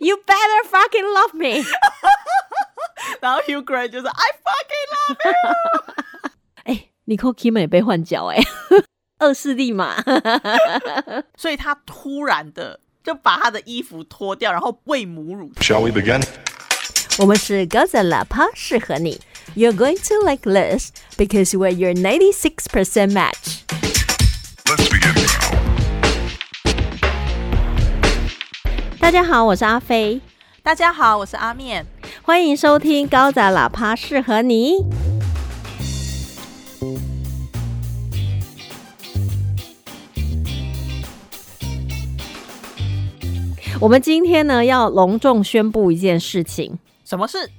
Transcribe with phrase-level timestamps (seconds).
[0.00, 1.64] You better fucking love me。
[3.20, 6.30] 然后 Hugh Grant 就是 I fucking love you。
[6.64, 8.40] 哎，Nicole Kidman 也被 换角哎，
[9.18, 9.96] 二势力嘛。
[11.36, 15.50] 所以他突然的就把他的衣服脱掉，然后喂母乳。
[15.60, 16.24] Shall we begin?
[17.18, 19.20] 我们是高赞喇叭，适合你。
[19.54, 23.60] You're going to like this because we're your 96% match.
[29.09, 30.21] 大家好，我是阿飞，
[30.61, 31.83] 大家好，我是阿面。
[32.21, 34.85] 欢迎收听高赞喇叭，适合你。
[43.79, 46.77] 我们今天呢，要隆重宣布一件事情。
[47.03, 47.49] 什么事？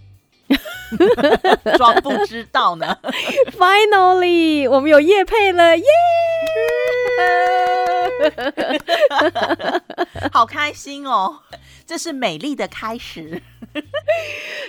[1.76, 2.96] 装不知道呢。
[3.58, 5.84] Finally，我们有叶配了，耶！
[10.32, 11.38] 好开心哦！
[11.86, 13.42] 这是美丽的开始。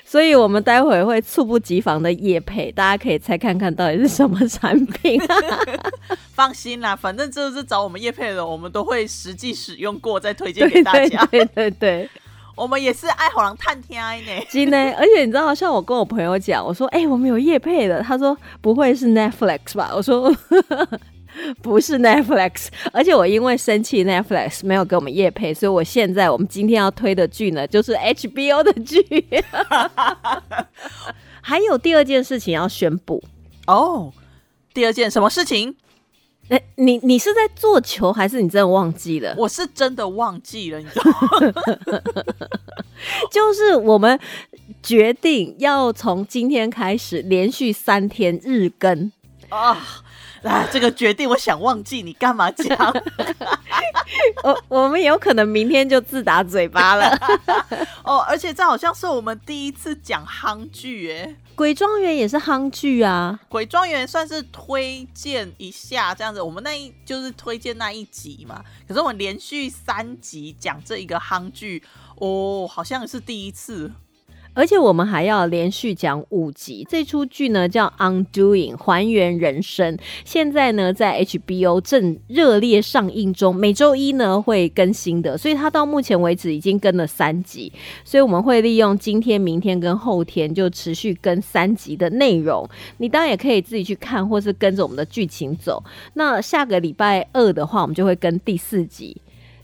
[0.05, 5.19] 所以我们待会会猝不及防的夜配，大家可以猜看看到底是什么产品。
[6.35, 11.25] 放心啦，反正就是找我们夜配的，我们都会实际使用过再推荐给大家。
[11.25, 12.09] 对对对对，
[12.55, 14.45] 我们也是爱好人探天呢。
[14.49, 20.31] 真的，而且你知道，像我跟我朋友讲，我说：“哎、我们有叶配的。”他说：“不会是 Netflix 吧？”我说。
[21.61, 29.03] 不是 Netflix，而且我因为生气 Netflix 没有给我们夜配，所以我现在我们今天要推的剧呢，就是 HBO 的剧。
[31.41, 33.23] 还有第二件事情要宣布，
[33.67, 34.11] 哦，
[34.73, 35.75] 第二件什么事情？
[36.49, 39.33] 哎、你你是在做球，还是你真的忘记了？
[39.37, 41.19] 我是真的忘记了，你知道吗？
[43.31, 44.19] 就是我们
[44.83, 49.09] 决定要从今天开始连续三天日更。
[49.47, 50.03] 啊、
[50.43, 52.93] 啊，这个决定我想忘记，你干嘛讲？
[54.43, 57.15] 我我们有可能明天就自打嘴巴了。
[58.03, 68.63] 哦，而且这好像是我们第一次讲夯剧，哎，鬼庄园也是夯剧啊，《鬼庄园》算是推荐一下这样子，我们那一就是推荐那一集嘛。
[68.87, 71.81] 可是我们连续三集讲这一个夯剧，
[72.15, 73.91] 哦，好像是第一次。
[74.53, 76.85] 而且我们还要连续讲五集。
[76.89, 87.71] 这出剧呢叫《Undoing》还原人生，现在呢在 HBO 正热烈上映中，每周一呢会更新的，所以它到目前为止已经更了三集。
[88.03, 92.67] 所以我们会利用今天、明天跟后天就持续更三集的内容。
[92.97, 95.83] 你当然也可以自己去看，或是跟着我们的剧情走。
[96.15, 99.15] 那下个礼拜二的话，我们就会跟第四集。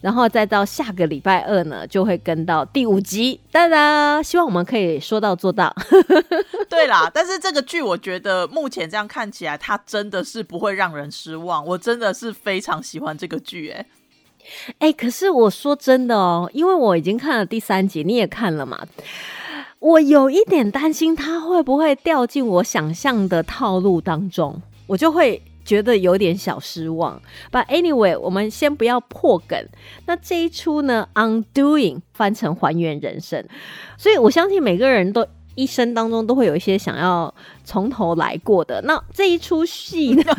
[0.02, 3.40] 然后再到下个礼拜二呢，就会跟到第五集。
[3.52, 5.76] 当然，希望我们可以说到做到。
[6.70, 11.66] 对啦，但是这个剧我觉得目前这样看起来，它真的是不会让人失望。
[11.66, 13.86] 我真的是非常喜欢这个剧，哎，
[14.80, 18.86] 哎，可是我说真的哦，因为我已经看了第三集，你也看了嘛，
[19.80, 25.42] 我有一点担心他会不会掉进我想象的套路当中，我就会。
[25.68, 29.68] 觉得有点小失望，But anyway，我们先不要破梗。
[30.06, 33.46] 那这一出呢，《Undoing》翻成还原人生，
[33.98, 37.36] 所以我相信每个人都一生当中都会有一些想要
[37.66, 38.82] 从头来过的。
[38.84, 40.24] 那这一出戏呢？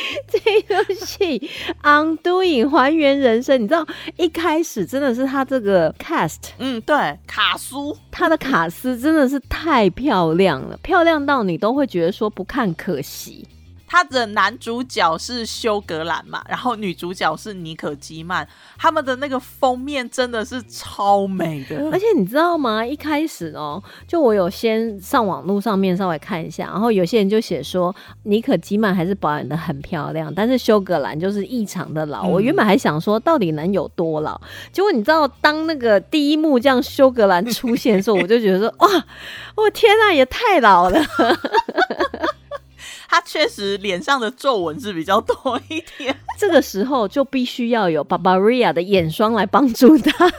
[0.28, 1.38] 这一出戏
[1.82, 13.46] 《Undoing》还原人生，你知道一开始真的是他这个 cast，嗯，对，卡苏，他的卡斯真的是太漂亮了，漂亮到你都会觉得说不看可惜。
[13.92, 18.46] 他的男主角是休格兰嘛，然后女主角是妮可基曼，
[18.78, 22.86] 他们的那个封面真的是超美的，而且你知道吗？
[22.86, 27.92] 一开始哦，就我有先上网络上面稍微看一下，然后有些人就写说
[28.22, 32.24] 妮可基曼还是保养的很漂亮，但是休格兰就是异常的老。
[32.24, 34.40] 嗯我原本还想说到底能有多老，
[34.70, 39.04] 结果你知道，当那个第一幕这样休格兰出现的时候，我就觉得说 哇，
[39.56, 41.00] 我天啊，也太老了。
[43.10, 46.16] 他确实脸上的皱纹是比较多一点。
[46.38, 50.30] 这个时候就必须要有 Barbaria 的眼霜来帮助他。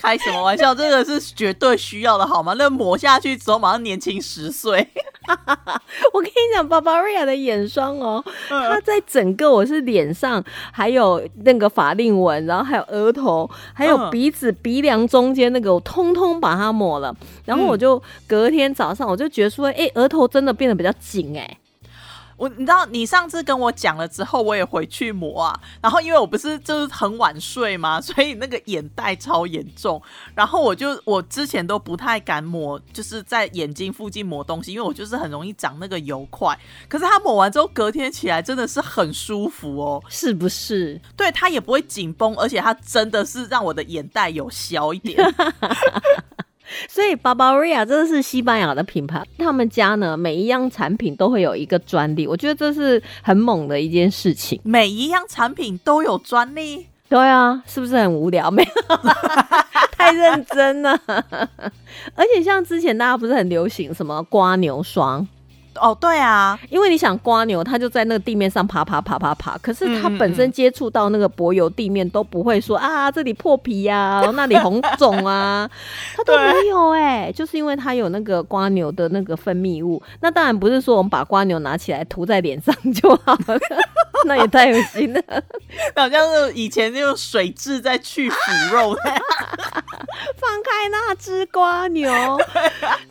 [0.00, 0.74] 开什么玩笑？
[0.74, 2.54] 这个是绝对需要的，好吗？
[2.56, 4.88] 那抹下去之后马上年轻十岁。
[6.14, 10.42] 我跟你讲，Barbaria 的眼霜哦，它在整个我是脸上，
[10.72, 17.14] 还有那个法令纹，然后还有额头，还有嗯鼻子、鼻梁中间那个，我通通把它抹了。
[17.44, 21.58] 然后我就隔天早上，我就觉得说，哎、额头真的变得比较紧哎、
[22.40, 25.60] 我你知道，你上次跟我讲了之后，我也回去磨啊。
[25.82, 30.00] 然后因为我不是就是很晚睡嘛， 所以那个眼袋超严重。
[30.34, 36.58] 然后我就我之前都不太敢抹，就是在眼睛附近抹东西，因为我就是很容易长那个油块。
[36.88, 40.02] 可是它抹完之后，隔天起来真的是很舒服哦。
[40.08, 40.98] 是不是？
[41.14, 45.22] 对，它也不会紧绷，而且它真的是让我的眼袋有消一点。
[46.88, 54.60] 所以 Barbaria 真的是西班牙的品牌，他们家呢每一样产品都会有一个专利，我觉得这是很猛的一件事情。
[54.64, 58.50] 每一样产品都有专利，对啊，是不是很无聊？
[58.50, 58.96] 没有，
[59.92, 60.98] 太认真了。
[62.14, 65.26] 而且像之前大家不是很流行什么刮牛霜？
[65.76, 75.70] 哦，对啊，因为你想瓜牛，它就在那个地面上爬爬爬爬爬，可是它本身接触到那个柏油地面都不会说啊这里破皮呀， 那里红肿啊，
[76.16, 80.02] 它都没有哎，就是因为它有那个瓜牛的那个分泌物。
[80.20, 83.58] 那当然不是说我们把瓜牛拿起来涂在脸上就好了，
[84.26, 85.22] 那也太恶心了，
[85.94, 88.36] 好像是以前那种水蛭在去腐
[88.72, 88.94] 肉，
[90.36, 92.10] 放开那只瓜牛。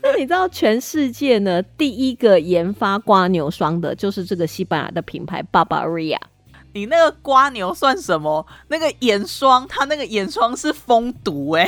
[0.01, 2.39] 那你知道全世界呢第一个？
[2.39, 6.17] 研发瓜牛霜的就是这个西班牙的品牌 Barbaria。
[6.73, 8.45] 你那个瓜牛算什么？
[8.69, 11.67] 那个眼霜，它那个眼霜是蜂毒哎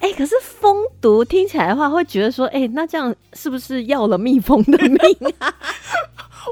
[0.00, 5.52] 哎，可是蜂毒听起来的话，会觉得说，哎，那这样是不是要了蜜蜂的命啊？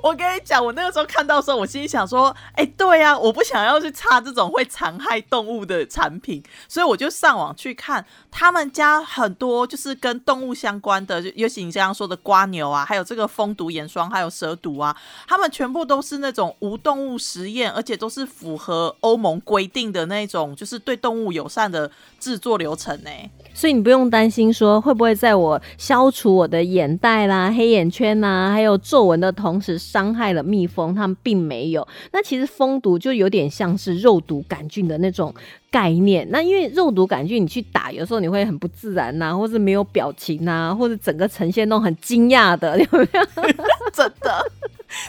[0.02, 14.96] 我跟你讲，我那个时候看到的时候，我心里想说，哎，对呀，我不想要去擦这种会残害动物的产品，所以我就上网去看他们家很多就是跟动物相关的，尤其你刚刚说的瓜牛啊，还有这个蜂毒眼霜，还有蛇毒啊，
[15.26, 23.10] 他们全部都是那种无动物实验，而且都是符合欧盟规定的那种，就是对动物友善的制作流程呢。
[23.52, 31.88] 所以你不用担心说会不会在我消除我的眼袋啦、黑眼圈呐，还有皱纹的同时伤害了蜜蜂，它们并没有。
[32.12, 35.34] 那其实蜂毒就有点像是肉毒杆菌的那种
[35.70, 36.26] 概念。
[36.30, 43.20] 那因为肉毒杆菌你去打，有时候你会很不自然呐，或是没有表情呐，或者整个呈现那种很惊讶的， 有没有？
[43.92, 44.44] 真的。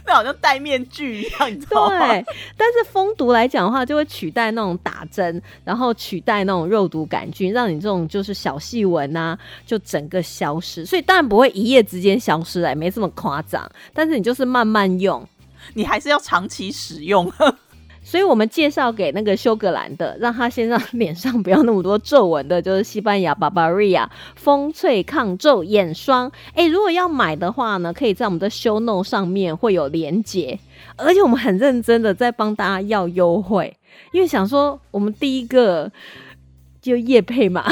[0.06, 2.08] 那好像戴面具一样，你知道吗？
[2.08, 2.24] 对，
[2.56, 9.36] 但是蜂毒来讲的话，就会取代那种打针，然后取代那种肉毒杆菌，让你这种就是小细纹呐，
[9.66, 10.86] 就整个消失。
[10.86, 13.68] 所以当然不会一夜之间消失，哎，没这么夸张。
[13.92, 15.28] 但是你就是慢慢用，
[15.74, 17.32] 你还是要长期使用。
[18.04, 26.32] 所以我们介绍给那个休格兰的，让他先让脸上不要那么多皱纹的，就是西班牙 Barbaria 风翠抗皱眼霜。
[26.54, 30.60] 哎，如果要买的话呢，可以在我们的 Show No 上面会有连结，
[30.98, 33.78] 而且我们很认真的在帮大家要优惠，
[34.12, 35.92] 因为想说我们第一个。
[36.82, 37.64] 就叶配嘛，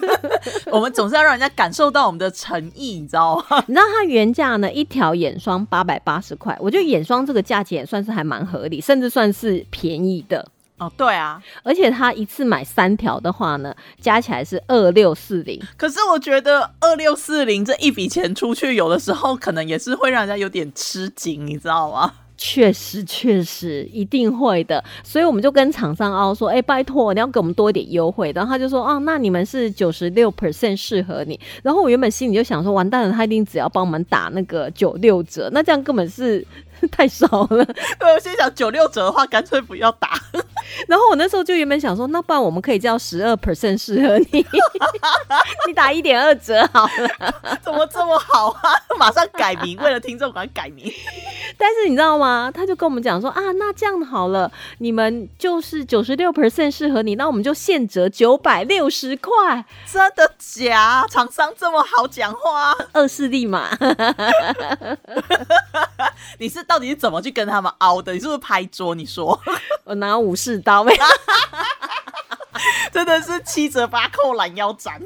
[0.72, 3.62] 我们总是要让人家感受到我们的诚意，你知道吗？
[3.68, 10.46] 你知道它原价呢，一条眼霜八百八十块，我觉得眼霜这个价钱也算是还蛮合理，甚至算是便宜的。
[10.78, 15.60] 哦，对啊，而且他一次买三条的话呢，加起来是二六四零。
[15.76, 22.12] 可是我觉得二六四零这一笔钱出去，有的时候可能也是会让人家有点吃惊，你知道吗？
[22.38, 36.46] 确实，确实一定会的，所以我们就跟厂商凹说：“哎，拜托，你要给我们多一点优惠。”然后他就说：“哦，那你们是九十六 percent 适合你。”然后我原本心里就想说：“完蛋了，他一定只要帮我们打那个九六折，那这样根本是。
[36.92, 37.64] ”太少了，
[37.98, 40.10] 对我心想九六折的话，干脆不要打。
[40.86, 44.46] 然后我那时候就原本想说，那不然我们可以叫十二 percent 适合你，
[45.66, 47.58] 你打一点二折好了。
[47.62, 48.72] 怎么这么好啊？
[48.98, 50.92] 马上改名，为了听众赶快改名。
[51.56, 52.50] 但是你知道吗？
[52.52, 59.64] 他就跟我们讲说啊，那这样好了，你们就是九十六 percent 适合你，那我们就现折九百六十块。
[59.90, 61.04] 真的假？
[61.10, 62.74] 厂商这么好讲话？
[62.92, 63.70] 二势力嘛。
[66.38, 68.12] 你是到底是怎么去跟他们凹的？
[68.12, 68.94] 你是不是拍桌？
[68.94, 69.38] 你说
[69.84, 70.92] 我拿武士刀没？
[72.92, 75.00] 真的是七折八扣拦腰斩。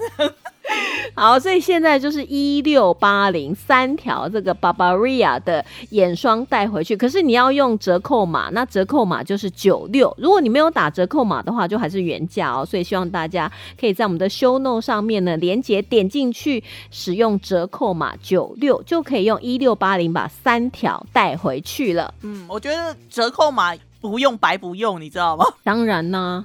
[1.15, 10.15] 好，所以现在就是一六八零三条这个 Barbaria 的眼霜带回去，可是你要用折扣码，那折扣码就是九六。
[10.17, 12.65] 如果你没有打折扣码的话，就还是原价哦。
[12.65, 22.15] 所以希望大家可以在我们的 Show Note 上面呢，连接点进去，使用折扣码九六，就可以用一六八零把三条带回去了。
[22.23, 25.47] 嗯，我觉得折扣码不用白不用，你知道吗？
[25.65, 26.45] 当然呢。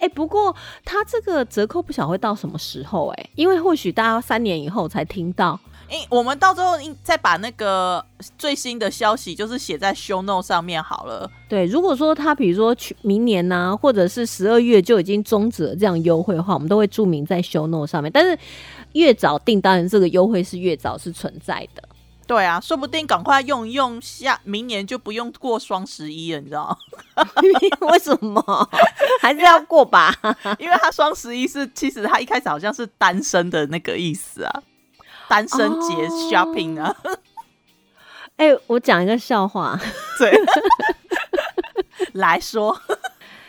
[0.00, 5.58] 哎，不过它这个折扣不晓得会到什么时候哎，因为或许大家三年以后才听到。
[5.88, 8.04] 哎，我们到最后应再把那个
[8.36, 11.30] 最新的消息就是写在 show note 上面好了。
[11.48, 18.10] 对，如果说他比如说去明年呢，或者是十二月就已经终止了这样优惠的话，我们都会注明在 show note 上面。
[18.12, 18.36] 但是
[18.92, 21.82] 越早订，当然这个优惠是越早是存在的。
[22.28, 26.78] 对啊，说不定赶快用一用，下明年就不用过双十一了，你知道
[27.16, 27.24] 吗？
[27.90, 28.70] 为什么？
[29.20, 30.14] 还是要过吧？
[30.58, 34.62] 因为 他双十一是其实他一开始好像是单身的那个意思啊，
[35.26, 36.94] 单身节哦 shopping 啊，
[38.36, 39.80] 哎、我讲一个笑话。
[40.18, 40.30] 对，
[42.12, 42.78] 来说，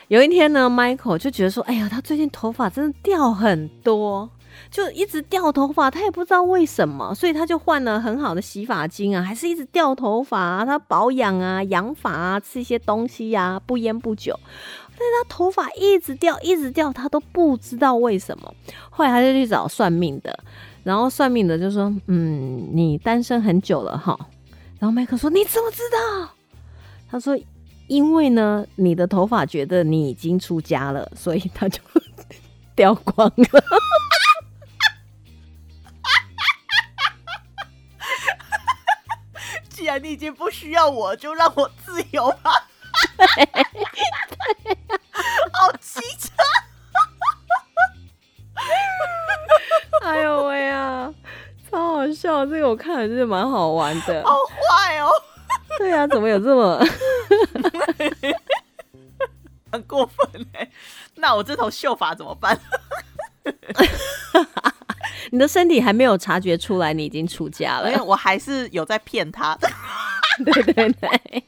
[0.08, 4.30] 有一天呢，Michael 就觉得说：“哎呀，他最近头发真的掉很多，
[4.72, 14.40] 就一直掉头发，他也不知道为什么，所以他就换了很好的洗发精啊，还是一直掉头发啊，他保养啊、养发啊，吃一些东西呀、不烟不酒，
[14.90, 18.54] 但是他头发一直掉，一直掉，他都不知道为什么。
[18.90, 20.38] 后来他就去找算命的，
[20.84, 24.18] 然后算命的就说：‘嗯，你单身很久了哈。’
[24.80, 26.30] 然后麦克说：‘你怎么知道？’
[27.10, 27.38] 他说。”
[27.90, 31.82] 因为呢，你的头发觉得你已经出家了，所以他就
[32.78, 33.64] 掉光了。
[39.90, 42.52] 然你已经不需要我，就让我自由吧。
[45.54, 46.32] 好机车，
[50.06, 51.14] 哎呦喂呀，
[51.70, 52.46] 超好笑！
[52.46, 54.24] 这个我看了真的蛮好玩的。
[54.24, 55.10] 好坏哦，
[55.78, 56.80] 对啊，怎么有这么
[59.72, 60.70] 很过分哎。
[61.16, 62.60] 那我这头秀发怎么办？
[65.32, 68.02] 你的身体还没有察觉出来你已经出家了因为。
[68.02, 69.58] 我还是有在骗他。
[70.46, 71.44] 对对对。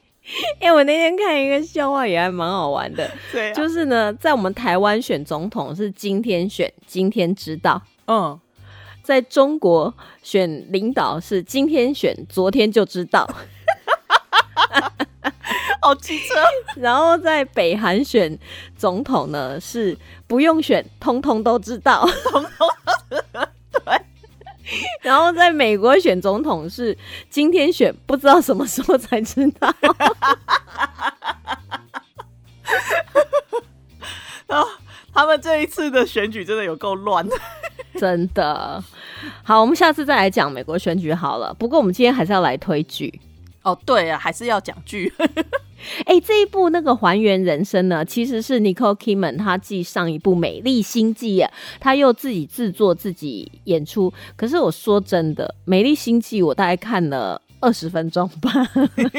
[0.59, 3.09] 哎、我那天看一个笑话，也还蛮好玩的。
[3.31, 8.39] 对、啊，就是呢，在我们台湾选总统是今天选，今天知道；嗯，
[9.01, 13.27] 在中国选领导是今天选，昨天就知道。
[15.81, 16.35] 好机车，
[16.75, 18.37] 然后在北韩选
[18.77, 19.97] 总统呢，是
[20.27, 22.07] 不用选，通通都知道。
[22.25, 22.69] 通通
[23.71, 24.01] 对。
[25.01, 26.97] 然后在美国选总统是
[27.29, 29.73] 今天选，不知道什么时候才知道。
[34.47, 34.67] 然 后
[35.13, 37.27] 他们这一次的选举真的有够乱。
[37.95, 38.81] 真的。
[39.43, 41.53] 好，我们下次再来讲美国选举好了。
[41.53, 43.19] 不过我们今天还是要来推剧。
[43.63, 45.11] 哦，对啊，还是要讲剧。
[46.05, 54.11] 哎，这一部那个还原人生呢，其实是 Nicole Kidman 她继上一部《美丽心计》啊，她又自己制作自己演出。
[54.35, 58.51] 可是我说真的，《美丽心计》我大概看了二十分钟吧，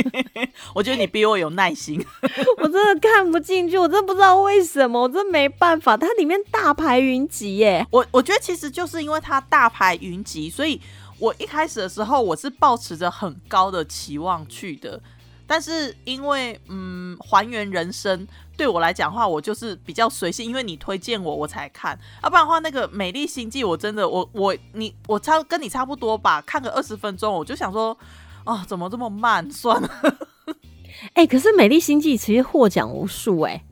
[0.74, 2.04] 我觉得你比我有耐心。
[2.58, 5.96] 我真的看不进去，我真的不知道为什么，我真没办法。
[5.96, 10.80] 它里面大牌云集耶，我我觉得其实就是因为它大牌云集，所以
[11.18, 15.00] 我一开始的时候我是抱持着很高的期望去的。
[15.52, 27.94] 但是因为嗯，还原人生对我来讲的话，我就是比较随性，因为你推荐我我才看，要、不然的话那个美丽心计我真的我我你我差跟你差不多吧，看个二十分钟我就想说，
[28.46, 29.46] 哦，怎么这么慢？
[29.50, 29.90] 算了，
[31.12, 33.62] 哎、可是《美丽心计》其实获奖无数哎。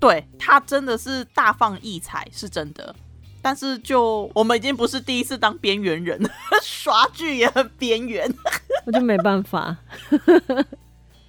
[0.00, 2.92] 对他真的是大放异彩，是真的。
[3.40, 6.20] 但是就我们已经不是第一次当边缘人，
[6.60, 8.28] 刷剧也很边缘。
[8.84, 9.76] 我就没办法。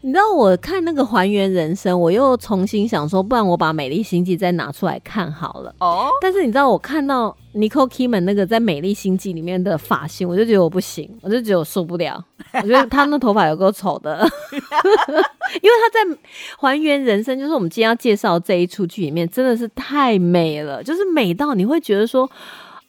[0.05, 5.73] 你知道我看那个还原人生，我又重新想说，不然我把《美丽心计》再拿出来看好了。
[5.79, 12.23] 哦，但是你知道我看到 Nicole Kidman 那个在《美丽心计》里面的发型，我就觉得我不行，我就觉得我受不了。
[12.53, 14.19] 我觉得他那头发有够丑的，
[14.53, 16.17] 因为他在
[16.59, 22.29] 还原人生，就是我们今天要介绍这一出剧里面，真的是太美了，就是美到你会觉得说。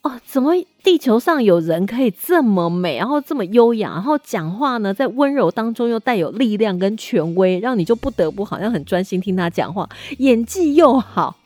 [0.03, 0.53] 哦，怎么
[0.87, 9.89] 地球上有人可以这么美，然后这么优雅，然后讲话呢，在温柔当中又带有力量跟权威，让你就不得不好像很专心听他讲话，
[10.19, 11.37] 演技又好，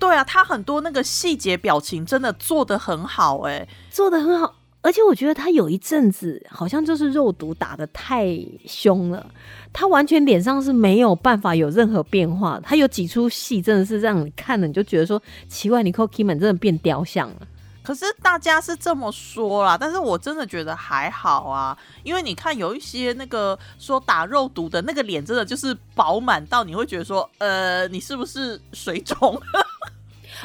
[0.00, 4.52] 对啊，他很多那个细节表情真的做的很好、哎，做的很好。
[4.80, 8.36] 而且我觉得他有一阵子好像就是肉毒打的太
[8.66, 9.24] 凶了，
[9.72, 12.58] 他完全脸上是没有办法有任何变化。
[12.60, 17.46] 他有几出戏真的是让你看了你就觉得说奇怪，Nicole Kidman 真的变雕像了。
[17.82, 29.40] 可是大家是这么说啦，但是我真的觉得还好啊，因为你看有一些那个说打肉毒的那个脸，真的就是饱满到你会觉得说，呃，你是不是水肿？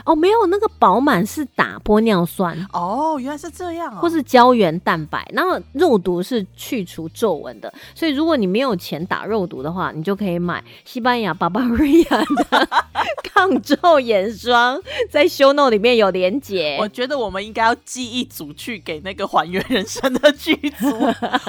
[0.05, 2.57] 哦，没有，那个饱满是打玻尿酸。
[2.73, 12.67] 哦，原来是这样啊，或是胶原蛋白，然后肉毒是去除皱纹的，所以如果你没有钱打肉毒的话，你就可以买西班牙 Barbaria 的
[13.23, 16.77] 抗皱眼霜，在 Show Note 里面有连结。
[16.79, 20.87] 我觉得我们应该要寄一组去给那个还原人生的剧组，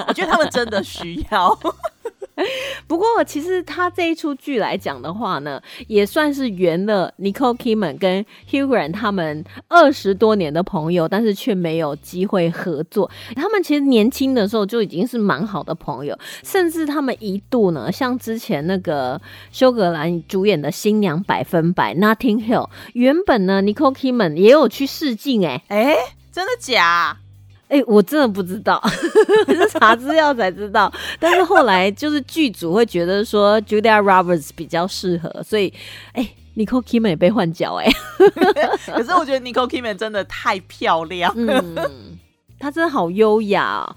[0.07, 1.57] 我觉得他们真的需要。
[2.87, 13.09] 不过，其实他这一出剧来讲的话呢，也算是圆了 Nicole k i m a n 跟 Hugh Grant 他们二十多年的朋友，但是却没有机会合作。
[13.35, 19.19] 他们其实年轻的时候就已经是蛮好的朋友，甚至他们一度呢，像之前那个
[19.51, 25.95] 修格兰主演的《新娘百分百》Nothing Hill，原本呢 Nicole k i m a n 也有去试镜，哎哎，
[26.31, 27.17] 真的假？
[27.69, 28.81] 哎，我真的不知道，
[29.47, 30.91] 是查资料才知道。
[31.19, 35.73] 但是后来就是剧组会觉得说 Julia Roberts 比较适合，所以
[36.13, 37.87] 哎，Nicole Kidman 也被换角哎。
[38.91, 42.17] 可是我觉得 Nicole Kidman 真的太漂亮，嗯，
[42.59, 43.95] 她真的好优雅。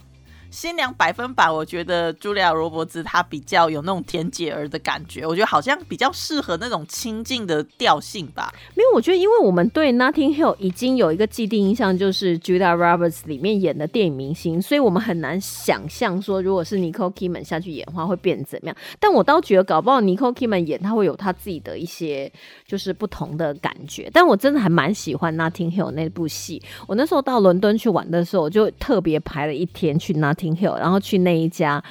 [0.52, 8.52] 新娘百分百，我觉得茱莉亚·罗伯兹她比较有那种甜姐儿的感觉，我觉得好像比较适合那种亲近的调性吧。
[8.75, 18.76] 没有，我觉得因为我们对 Nothing Hill 已经有一个既定印象，就是 Julia Roberts 里面演的电影明星，所以我们很难想象说，如果是 Nicole k i m a n 下去演的话会变怎么样。
[19.00, 22.30] 但我倒觉得，搞不好 Nicole k i m a n 演，他会有他自己的一些
[22.66, 24.11] 就是不同的感觉。
[24.12, 26.62] 但我真的还蛮喜欢 Nothing Hill 那部戏。
[26.87, 30.41] 我那时候到伦敦去玩的时候，我就特别排了一天去 Nothing。
[30.78, 31.82] 然后去那一家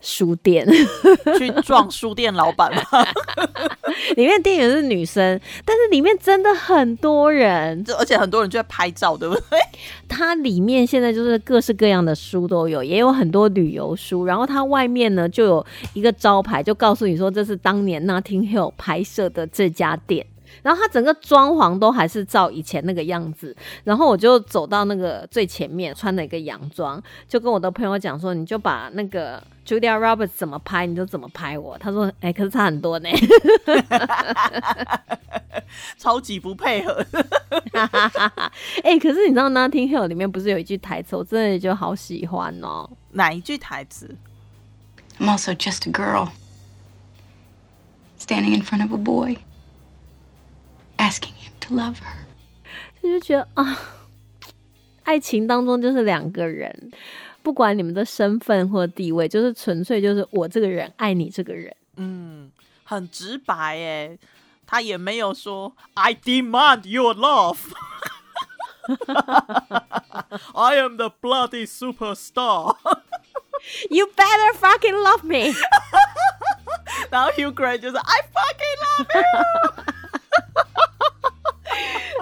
[0.00, 0.66] 书店
[1.36, 2.82] 去撞书店老板嘛，
[4.16, 9.58] 里面店员是女生，但是里面真的很多人，而且很多人就在拍照，对不对？
[10.08, 14.24] 它里面现在就是各式各样的书都有，也有很多旅游书。
[14.24, 20.26] 然后它外面呢就有一个招牌，就告诉你说这是当年 Notting Hill 拍摄的这家店。
[20.62, 31.76] 然后它整个装潢都还是照以前那个样子，然后我就走到那个最前面，穿了一个洋装，就跟我的朋友讲说，你就把那个 Julia Roberts 怎么拍，你就怎么拍我。
[31.78, 33.08] 他说，哎，可是差很多呢，
[35.98, 37.04] 超级不配合。
[38.82, 42.88] 哎，可是你知道《Notting Hill》里面不是有一句台词，我真的就好喜欢哦。
[43.12, 44.14] 哪一句台词
[45.18, 46.30] ？I'm also just a girl
[48.18, 49.38] standing in front of a boy.
[50.99, 52.15] asking him to love her，
[53.01, 53.77] 就觉得啊，
[55.03, 56.91] 爱情当中就是两个人，
[57.43, 62.51] 不管你们的身份或地位，就是纯粹就是我这个人爱你这个人，嗯，
[62.83, 64.17] 很直白哎，
[64.65, 67.75] 他也没有说 I demand your love，I
[70.77, 75.53] am the bloody superstar，You better fucking love me，
[77.11, 79.23] 然后 Hugh Grant 就是 I fucking love you。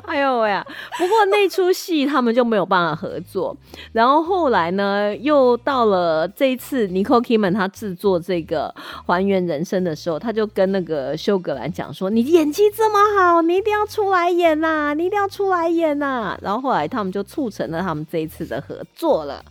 [0.11, 0.51] 哎呦喂！
[0.97, 3.55] 不过那出戏他们就没有办法合作。
[3.93, 8.75] 然后后来呢，又到了这一次 n i c o k i m a n 他制作这个
[9.07, 14.95] 《还原人生》的时候，他就跟那个休格兰讲说：“你演技这么好，你一定要出来演呐！
[14.95, 19.45] 你一定要出来演呐！”然后后来他们就促成了他们这一次的合作了。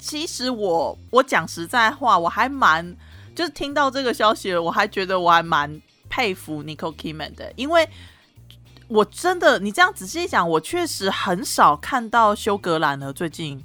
[0.00, 2.96] 其实我我讲实在话，我还蛮
[3.36, 7.88] 就是听到这个消息了，我还觉得我还蛮佩服 n i c o k i m a n 的，因为。
[8.92, 13.10] 我真的，你这样仔细讲，我确实很少看到休格兰了。
[13.10, 13.64] 最近，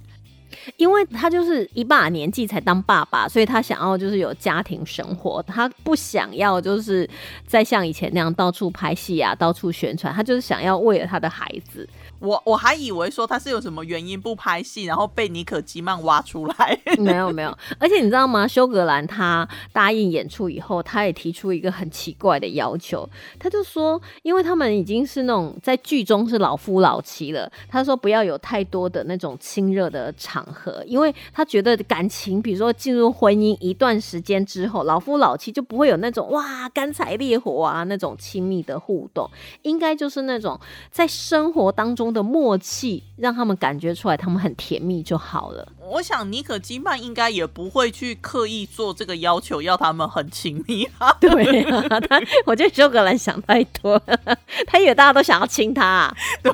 [0.75, 7.09] 因为他就是一把年纪才当爸爸，所以他想要就是有家庭生活，他不想要就是
[7.45, 11.87] 再像以前那样到处拍戏啊，到处宣传，他就是想要为了他的孩子。
[12.19, 16.79] 我我还以为说他是有什么原因不拍戏，然后被尼可基曼挖出来。
[16.97, 18.47] 没有没有，而且你知道吗？
[18.47, 30.56] 休格兰他答应演出以后，他也提出一个很奇怪的要求，他就说，因为他们已经是那种在剧中是老夫老妻了，他说不要有太多的那种亲热的场合，
[30.87, 39.29] 因为他觉得感情，比如说进入婚姻一段时间之后，老夫老妻就不会有那种哇干柴烈火啊那种亲密的互动，
[39.61, 42.07] 应该就是那种在生活当中。
[42.07, 45.67] 的默契让他们感觉出来，他们很甜蜜就好了。
[45.89, 51.11] 我想尼可基曼应该也不会去刻意做这个要求，要他们很亲密啊。
[51.19, 56.13] 对啊，他我觉得修格兰想太多了，他以为大家都想要亲他。
[56.41, 56.51] 对，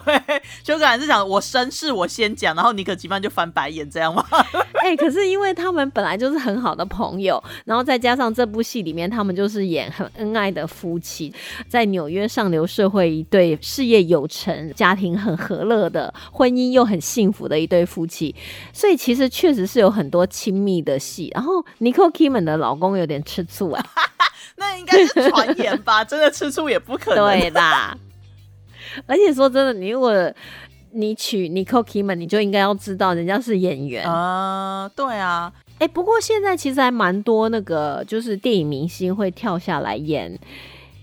[0.63, 4.25] 修格兰是想我绅士，我先讲，然后尼可基曼就翻白眼这样吗？
[4.83, 11.33] 哎，可是因为他们本来就是很好的朋友，然后再加上这部戏里面他们就是演很恩爱的夫妻，
[11.67, 18.35] 在纽约上流社会一对事业有成、家庭很和乐的婚姻又很幸福的一对夫妻，
[18.73, 19.29] 所以其实。
[19.29, 23.83] 确实是有很多亲密的戏，然后 Nicole Kidman 的老公有点吃醋啊，
[24.57, 26.03] 那应该是传言吧？
[26.03, 27.97] 真的吃醋也不可能，对啦。
[29.07, 30.13] 而且说真的，你如果
[30.93, 35.51] 你娶 Nicole Kidman，你就应该要知道人家是演员啊，对啊。
[35.79, 40.39] 哎，不过现在其实还蛮多那个，就是电影明星会跳下来演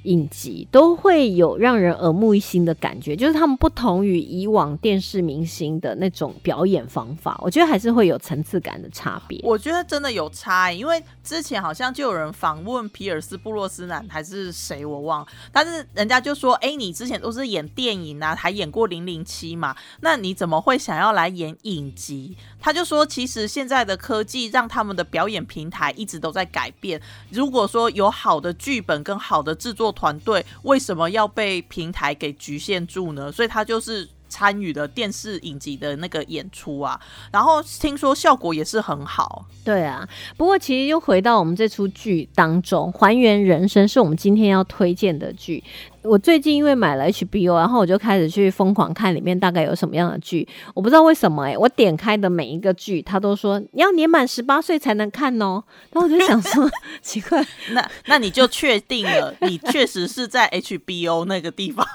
[0.04, 9.40] 影集都会有让人耳目一新的感觉，就是他们不同于以往电视明星的那种表演方法，我觉得还是会有层次感的差别。
[9.42, 22.36] 我觉得真的有差欸，因为之前好像就有人访问皮尔斯布洛斯南还是谁我忘了，但是人家就说，哎，你之前都是演电影啊，还演过零零七嘛，那你怎么会想要来演影集？
[22.58, 27.00] 他就说，其实现在的科技让他们的表演平台一直都在改变。
[27.30, 33.31] 如果说有好的剧本跟好的制作团队，为什么要被平台给局限住呢？
[33.33, 37.00] 所以他就是参与了电视影集的那个演出啊，
[37.33, 39.44] 然后听说效果也是很好。
[39.64, 45.62] 对啊，不过其实又回到我们这出剧当中，《还原人生》是我们今天要推荐的剧。
[46.02, 50.46] 我最近因为买了 HBO，然后我就开始去疯狂看里面大概有什么样的剧。
[50.74, 55.62] 我不知道为什么哎、我点开的每一个剧，他都说你要年满十八岁才能看哦。
[55.92, 56.68] 然后我就想说，
[57.02, 61.86] 奇怪，那那你就确定了，你确实是在 HBO 那个地方。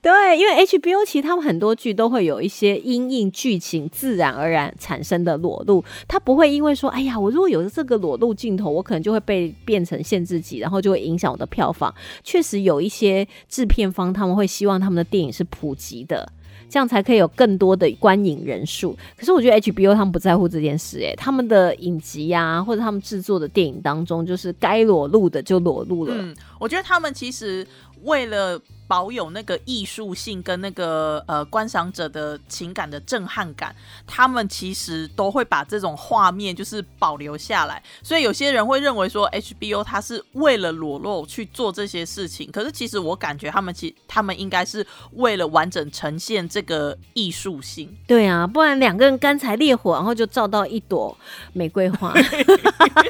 [0.00, 11.92] 对，因为 HBO 其实他们很多剧都会有一些因应剧情自然而然产生的裸露，他不会因为说，哎呀，我如果有这个裸露镜头，我可能就会被变成限制级，然后就会影响我的票房。
[12.22, 16.30] 确确实有一些制片方他们会希望他们的电影是普及的。
[16.70, 18.94] 这样才可以有更多的观影人数。
[19.16, 26.14] 可是我觉得 HBO 他们不在乎这件事、诶，他们的影集呀，或者他们制作的电影当中，就是该裸露的就裸露了。
[26.14, 27.66] 嗯，我觉得他们其实
[28.02, 33.74] 为了保有那个艺术性跟那个呃观赏者的情感的震撼感，
[34.06, 37.82] 他们其实都会把这种画面就是保留下来。
[38.02, 47.94] 所以有些人会认为说 HBO 它是为了裸露去做这些事情，可是其实我感觉他们其他们应该是为了完整呈现这个艺术性。
[48.06, 51.14] 对啊，不然两个人干柴烈火，然后就照到一朵
[51.52, 52.14] 玫瑰花，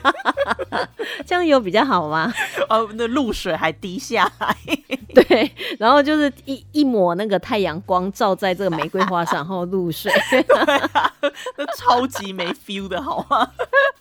[1.24, 2.34] 这样有比较好吗？
[2.68, 4.56] 哦，那露水还滴下来，
[5.14, 10.12] 对，然后就是一一抹那个太阳光照在这个玫瑰花上，然后露水。
[11.56, 13.50] 那超级没 feel 的好吗？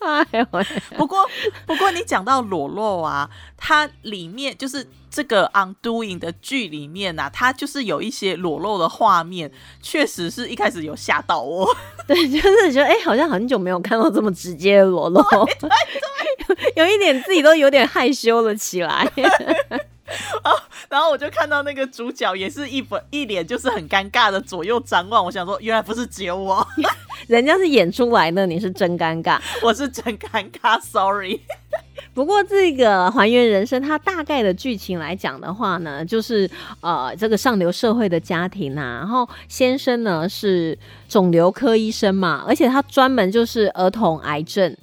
[0.00, 0.64] 哎呦喂，
[0.96, 1.28] 不过，
[1.66, 9.50] 不过你讲到裸露啊，它里面就是这个《Undoing》的剧里面啊，它就是有一些裸露的画面，
[9.82, 11.68] 确实是一开始有吓到我。
[12.06, 15.22] 对，就是觉得哎、好像很久没有看到这么直接的裸露，
[16.76, 19.10] 有一点自己都有点害羞了起来。
[20.88, 26.66] 然后我就看到那个主角也是一本一脸就是很尴尬的左右张望，我想说，原来不是只有我，
[27.28, 29.38] 人家是演出来的，你是真尴尬。
[29.62, 31.40] 我是真尴尬，sorry。
[32.14, 40.76] 不过这个还原人生，它大概的剧情来讲的话呢，就是呃，这个上流社会的家庭啊，然后先生呢是
[41.08, 44.74] 肿瘤科医生嘛，而且他专门就是儿童癌症。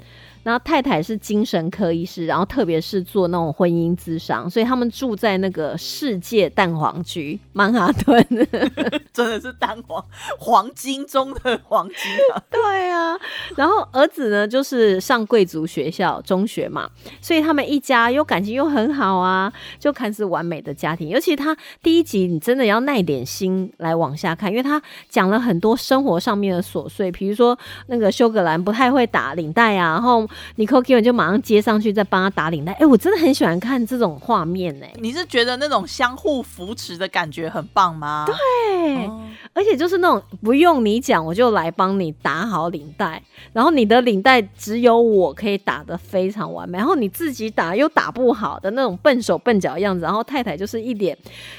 [0.45, 8.23] 然后太太是精神科医师，然后特别是做那种婚姻咨商，所以他们住在那个世界蛋黄区曼哈顿。
[9.11, 10.05] 真的是蛋黄
[10.37, 11.95] 黄金中的黄金
[12.31, 12.37] 啊！
[12.51, 13.17] 对啊，
[13.55, 16.87] 然后儿子呢就是上贵族学校中学嘛，
[17.21, 21.09] 所以他们一家又感情又很好啊，就看似完美的家庭。
[21.09, 24.79] 尤其他第一集，你真的要耐点心来往下看，因为他
[25.09, 32.73] 讲了很多生活上面的琐碎，比如说那个休格兰不太会打领带啊，然后 Nicole Kidman 就马上接上去再帮他打领带。
[32.73, 38.25] 哎，我真的很喜欢看这种画面呢、你是觉得那种相互扶持的感觉很棒吗？
[38.27, 39.21] 对，哦
[39.53, 43.21] 而且就是那种不用你讲，我就来帮你打好领带，
[43.53, 51.17] 然后你的领带只有我可以打的非常完美，然后你自己打又打不好的那种笨手笨脚的样子，然后太太就是一脸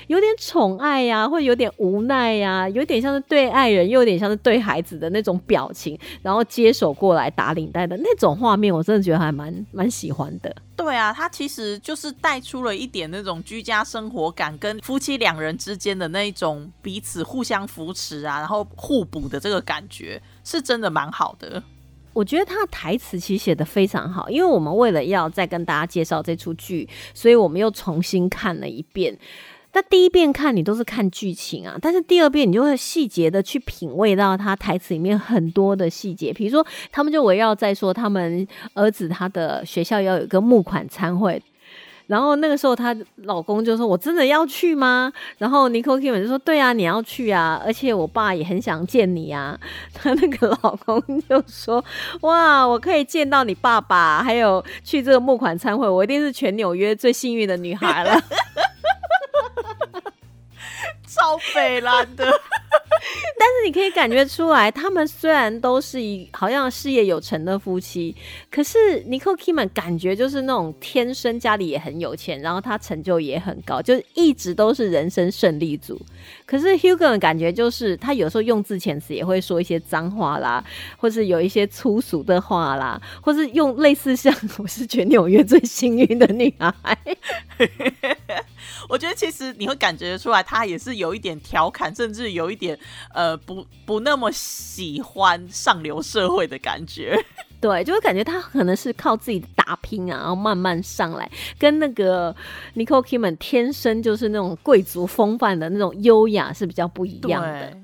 [0.09, 10.55] 有点宠爱呀、或者有点无奈呀、有点像是对爱人，又有点像是对孩子的那种表情，然后接手过来打领带的那种画面，我真的觉得还蛮蛮喜欢的。
[10.77, 21.63] 对啊，它其实就是带出了一点那种居家生活感，跟夫妻两人之间的那一种彼此互相扶持啊，然后互补的这个感觉，是真的蛮好的。
[22.13, 29.19] 我觉得他的台词其实写的非常好，因为我们为了要再跟大家介绍这出剧，所以我们又重新看了一遍。
[29.77, 41.43] 那第一遍看你都是看剧情啊，但是第二遍你就会细节的去品味到他台词里面很多的细节，比如说他们就围绕在说他们儿子他的学校要有一个募款餐会。
[42.07, 49.59] 然后那个时候，她老公就说：“我真的要去吗？”然后 Nicole Kim 就说：“对啊，你要去啊，而且我爸也很想见你啊。”
[49.93, 51.85] 她那个老公就说
[52.23, 58.17] ：“哇，我可以见到你爸爸，还有去这个募款餐会，我一定是全纽约最幸运的女孩了。
[61.07, 62.25] 超北蓝的，
[63.39, 68.15] 但是你可以感觉出来，他们虽然都是一好像事业有成的夫妻，
[68.51, 75.99] 可是 Nicole Kiman 感觉就是那种天生家里也很有钱，然后他成就也很高，就一直都是人生胜利组。
[76.45, 80.63] 可是 Hugo 的感觉就是他有时候用字遣词也会说一些脏话啦，
[80.99, 86.99] 或是有一些粗俗的话啦，或是用类似像 我是全纽约最幸运的女孩。
[88.89, 92.79] 我觉得其实你会感觉出来，他也是有一点调侃，甚至有一点
[93.13, 97.19] 呃不不那么喜欢上流社会的感觉。
[97.61, 102.35] 对，就会感觉他可能是靠自己打拼啊，然后慢慢上来，跟那个
[102.75, 107.77] Nicole Kidman 天生就是那种贵族风范的那种优雅是比较不一样的。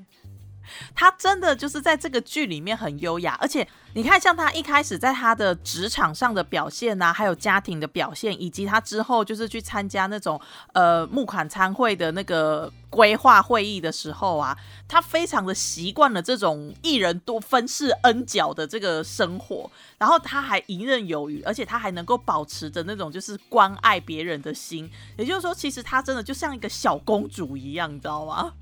[0.95, 10.39] 他真的就是在这个剧里面很优雅，而且你看，像他一开始在他的职场上的表现啊，还有家庭的表现，以及他之后就是去参加那种
[10.73, 28.53] 呃募款参会的那个规划会议的时候啊，他非常的习惯了这种一人多分饰 N 角的这个生活，然后他还游刃有余，而且他还能够保持着那种就是关爱别人的心，也就是说，其实他真的就像一个小公主一样，你知道吗？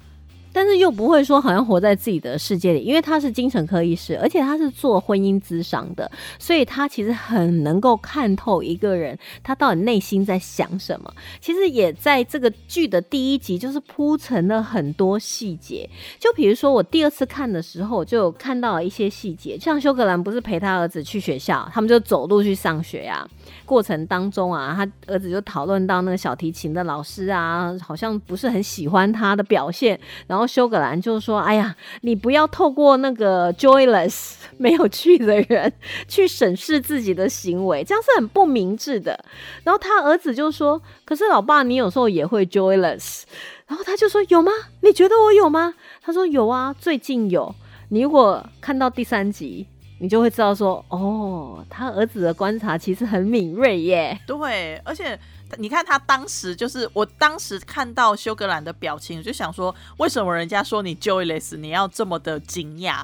[0.53, 6.09] 但是又不会说好像活在自己的世界里，因为他是精神科医师，而且他是做婚姻咨商的，
[6.39, 11.13] 所以他其实很能够看透一个人他到底内心在想什么。
[11.39, 23.27] 其实也在这个剧的第一集就是铺陈了很多细节，就比如说我第二次看的时候就看到了一些细节，像休格兰不是陪他儿子去学校，他们就走路去上学呀、
[23.65, 35.71] 过程当中啊，他儿子就讨论到那个小提琴的老师啊，好像不是很喜欢他的表现，然后休格兰就说：“哎呀，你不要透过那个 joyless 没有趣的人
[36.07, 39.23] 去审视自己的行为，这样是很不明智的。”
[39.63, 43.23] 然后他儿子就说：“可是老爸，你有时候也会 joyless。”
[43.67, 44.51] 然后他就说：“有吗？
[44.81, 47.53] 你觉得我有吗？”他说：“有啊，最近有。
[47.89, 49.67] 你如果看到第三集。”
[50.01, 54.19] 你就会知道说，哦，他儿子的观察其实很敏锐耶。
[54.25, 55.15] 对，而且
[55.57, 63.03] 你看他当时就是，我当时看到休格兰的表情，我就想说，为什么人家说你 joyless，你要这么的惊讶，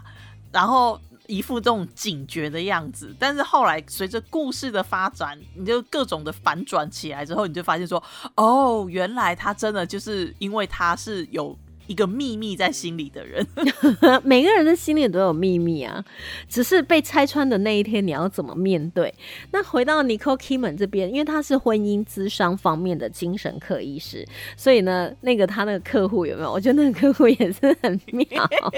[0.52, 3.16] 然后一副这种警觉的样子？
[3.20, 8.02] 但是后来随着故事的发展，你就各种的反转起来之后，你就发现说，
[8.36, 11.58] 哦，原来他真的就是因为他是有。
[11.88, 13.46] 一个秘密在心里的人，
[14.24, 16.04] 每个人的心里都有秘密啊，
[16.48, 19.14] 只是被拆穿的那一天，你要怎么面对？
[19.52, 26.52] 那回到 Nicole Kidman 这边，因为他是婚姻咨商方面的精神科医师，所以呢，那个他那个客户有没有？
[26.52, 28.28] 我觉得那个客户也是很妙，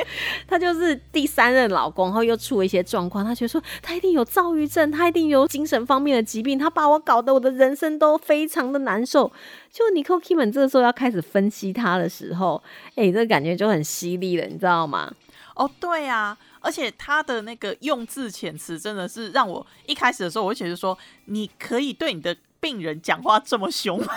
[0.47, 9.31] 他就是第三任老公，然后又出了一些状况，他觉得说他一定有躁郁症，他一定有精神方面的疾病，他把我搞得我的人生都非常的难受。
[9.71, 12.61] 就 Nicole Kidman 这个时候要开始分析他的时候，
[12.95, 15.13] 哎、这个感觉就很犀利了，你知道吗？
[15.55, 24.13] 哦，对啊，而且他的那个用字遣词真的是让我一开始的时候，我就觉得说，你可以对你的病人讲话这么凶吗？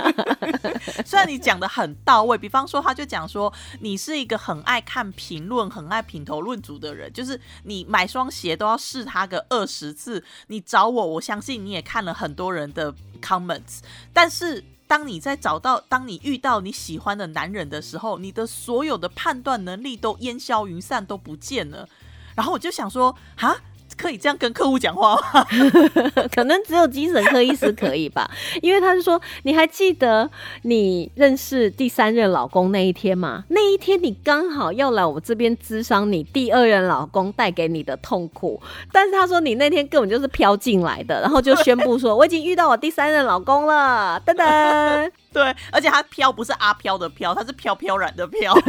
[1.04, 10.24] 虽然你讲的很到位，比方说，他就讲说，你是一个很爱看评论、很爱品头论足的人，就是你买双鞋都要试他个二十次。
[10.48, 13.80] 你找我，我相信你也看了很多人的 comments，
[14.12, 14.64] 但是。
[14.90, 21.88] 当你在找到，当你遇到你喜欢的男人的时候，你的所有的判断能力都烟消云散，都不见了。
[22.34, 23.54] 然后我就想说，啊，
[24.00, 25.46] 可以这样跟客户讲话吗？
[26.34, 28.30] 可能只有精神科医师可以吧，
[28.62, 30.28] 因为他是说，你还记得
[30.62, 33.44] 你认识第三任老公那一天吗？
[33.48, 38.60] 那一天你刚好要来我这边咨商你第二任老公带给你的痛苦，
[38.90, 45.10] 但是他说你那天根本就是飘进来的，然后就宣布说 我已经遇到我第三任老公了，噔噔。
[45.32, 48.54] 对，而且他飘不是阿飘的飘，他是飘飘然的飘。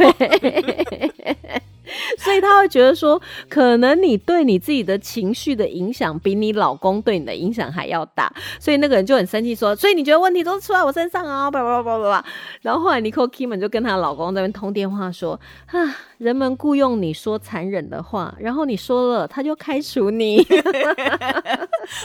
[2.16, 3.20] 所以他会觉得说，
[3.50, 12.24] 可能你对你自己的情绪的影响比你老公对你的影响还要大，所以那个人就很生气说，所以你觉得问题都是出在我身上啊，叭叭叭叭叭。
[12.62, 20.40] 然后后来 Nicole Kidman 就跟她老公在那边通电话说，啊，人们雇佣你说残忍的话，然后你说了，他就开除你。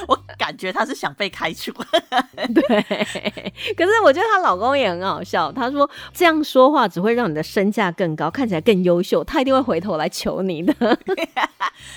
[0.08, 1.71] 我感觉他是想被开除。
[2.51, 2.84] 对，
[3.77, 10.73] 可是我觉得她老公也很好笑，他说这样说话只会让你的身价更高，看起来更优秀，他一定会回头来求你的。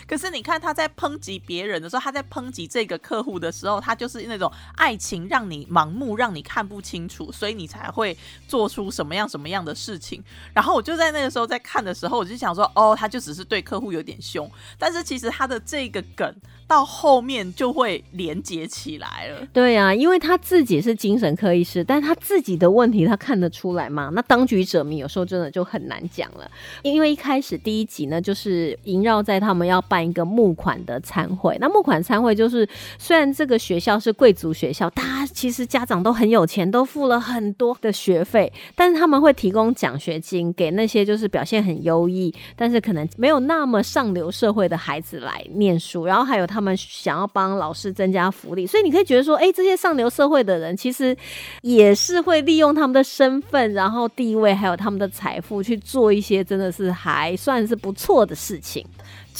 [0.07, 8.15] 可是你看他在抨击别人的时候，他在抨击这个客户的时候，他就是那种爱情让你盲目，让你看不清楚，所以你才会
[8.47, 10.23] 做出什么样什么样的事情。
[10.53, 16.35] 然后我就在那个时候在看的时候，我就想说，哦，他就只是对客户有点凶，但是其实他的这个梗
[16.71, 19.45] 到后面就会连接起来了。
[19.53, 24.09] 对啊，因为他自己是精神科医师，但他自己的问题他看得出来吗？
[24.15, 26.49] 那当局者迷，有时候真的就很难讲了。
[26.83, 31.59] 因为一开始第一集呢，就是萦绕在他们要办一个募款的餐会。
[31.61, 46.07] 那募款餐会就是，虽然这个学校是贵族学校，大家其实家长都很有钱，都付了很多的学费，但是他们会提供奖学金给那些就是表现很优异，但是可能没有那么上流社会的孩子来念书。
[46.07, 51.17] 然后还有他他们想要帮老师增加福利，所以你可以觉得说，哎，这些上流社会的人其实
[51.63, 58.85] 也是会利用他们的身份，然后地位，还有他们的财富去做一些真的是还算是不错的事情。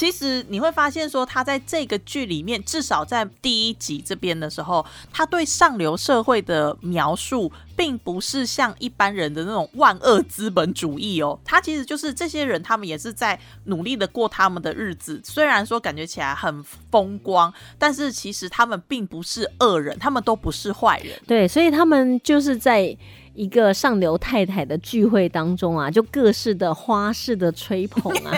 [0.01, 4.83] 其实你会发现，说他在这个剧里面，至少在第一集这边的时候，
[5.13, 11.39] 他对上流社会的描述，并不是像一般人的那种万恶资本主义哦。
[11.45, 15.21] 他其实就是这些人，他们也是在努力的过他们的日子。
[15.23, 21.21] 虽然说感觉起来很风光，但是其实他们并不是恶人，他们都不是坏人。
[21.27, 22.97] 对，所以他们就是在
[23.41, 28.37] 一个上流太太的聚会当中啊，就各式的花式的吹捧啊，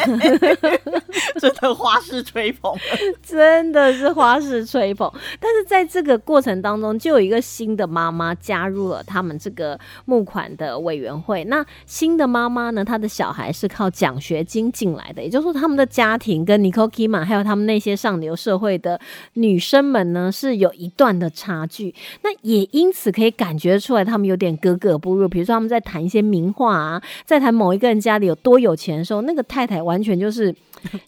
[1.41, 2.73] 真的花式吹捧，
[3.21, 5.13] 真的是花式吹捧。
[5.41, 11.43] 但是在这个过程当中，就有一个新的妈妈加入了他们这个募款的委员会。
[11.47, 19.01] 那新的妈妈呢，她的小孩是靠奖学金进来的，也就是说，他们的家庭跟 Nicole Kidman 还有他们那些上流社会的
[19.33, 21.93] 女生们呢，是有一段的差距。
[22.23, 25.29] 那也因此可以感觉出来，他们有点格格不入。
[25.29, 30.55] 比如说，他们在谈一些名画啊，在谈某一个人家里有多有钱的时候，那个太太完全就是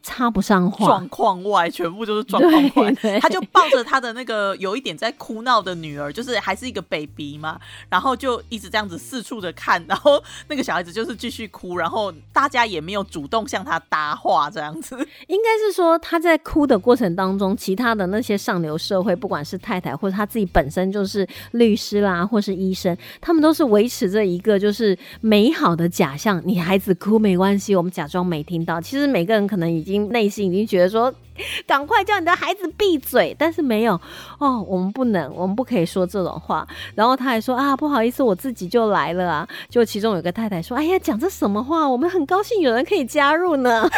[0.03, 1.09] 插不上话状。
[1.09, 3.21] 况外，全部就是状况外。
[3.21, 14.97] 他就抱着他的那个有一点在哭闹的女儿，就是还是一个 baby 嘛，然后就一直这样子四处的看，然后那个小孩子就是继续哭，然后大家也没有主动向他搭话这样子。
[15.29, 26.43] 应该是说他在哭的过程当中，其他的那些上流社会，不管是太太或者他自己本身就是律师啦，或是医生，他们都是维持着一个就是美好的假象。
[26.45, 28.81] 你孩子哭没关系，我们假装没听到。
[28.81, 31.13] 其实每个人可能已经内心已经觉得说，
[31.67, 34.01] 赶快叫你的孩子闭嘴，但是没有
[34.39, 36.67] 哦，我们不能，我们不可以说这种话。
[36.95, 39.49] 然后他还说啊，不好意思，我自己就来了啊。
[39.69, 41.89] 就其中有个太太说，哎呀，讲这什么话？
[41.89, 43.89] 我们很高兴有人可以加入呢。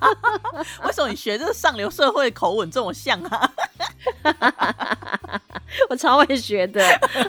[0.84, 3.50] 为什么你学这个上流社会口吻这么像啊？
[5.90, 6.82] 我超会学的。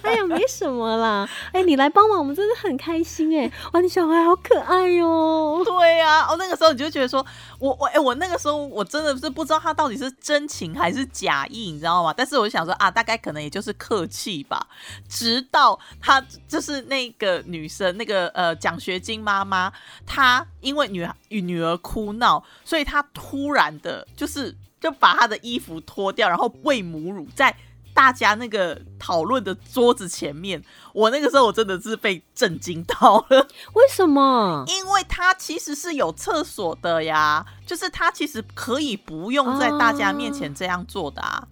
[0.04, 1.28] 哎呀，没什么啦。
[1.52, 3.52] 哎，你来帮忙，我们真的很开心哎。
[3.74, 7.26] 哇，你小孩好可爱哟、对呀、哦，那个时候你就觉得说，
[7.60, 12.14] 我我哎、我那个时候我真的是不知道他到底是真情还是假意，你知道吗？
[12.16, 14.68] 但是我想说啊，大概可能也就是客气吧。
[15.08, 19.72] 直到他就是那个女生，那个呃奖学金妈妈，
[20.06, 27.56] 她因为女与女儿哭闹，所以她突然的就是就把她的衣服脱掉，然后喂母乳在。
[27.98, 33.48] 大家那个讨论的桌子前面，我那个时候我真的是被震惊到了。
[33.74, 34.64] 为什么？
[34.68, 41.48] 因为它其实是有厕所的呀，就是它其实可以不用在大家面前这样做的啊。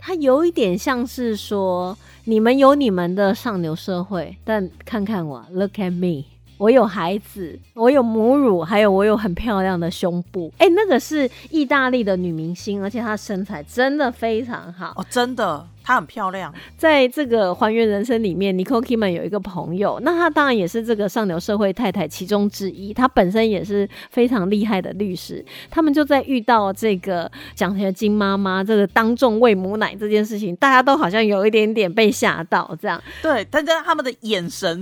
[0.00, 6.31] 它有一点像是说，你们有你们的上流社会，但看看我，Look at me。
[6.62, 10.52] 我有孩子，我有母乳，还有我有很漂亮的胸部。
[10.58, 14.92] 哎、那个是意大利的女明星，而且她身材真的非常好。
[14.94, 16.54] 哦，真的，她很漂亮。
[16.78, 22.94] 在这个《还原人生》里面，Nicole Kidman 有一个朋友，那她当然也是这个上流社会太太其中之一。
[22.94, 25.44] 她本身也是非常厉害的律师。
[25.68, 33.02] 他们就在遇到这个奖学金妈妈这个当众喂母奶这件事情，大家都好像有一点点被吓到，这样。
[33.20, 34.80] 对，但是他们的眼神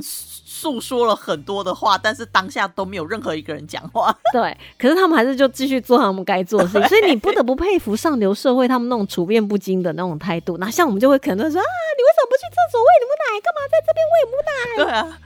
[0.61, 4.15] 诉说了很多的话，但是当下都没有任何一个人讲话。
[4.35, 10.59] 对，可是他们还是就继续做他们该做的事情，所以你不得不佩服上流社会他们那种处变不惊的那种态度。
[10.59, 11.65] 那像我们就会可能会说啊，
[11.97, 13.41] 你为什么不去厕所喂母奶？
[13.41, 14.85] 干嘛在这边喂母奶？
[14.85, 15.19] 对啊，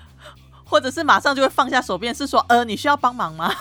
[0.64, 3.52] 或者是马上就会放下手边，是说呃，你需要帮忙吗？